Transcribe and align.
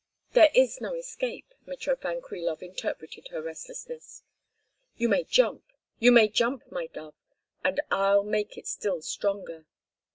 "There 0.31 0.49
is 0.55 0.81
no 0.81 0.95
escape!" 0.95 1.53
Mitrofan 1.67 2.21
Krilov 2.23 2.63
interpreted 2.63 3.27
her 3.27 3.39
restlessness. 3.39 4.23
"You 4.97 5.07
may 5.07 5.23
jump, 5.23 5.63
you 5.99 6.11
may 6.11 6.27
jump, 6.27 6.63
my 6.71 6.87
dove, 6.87 7.13
and 7.63 7.79
I'll 7.91 8.23
make 8.23 8.57
it 8.57 8.65
still 8.65 9.03
stronger." 9.03 9.67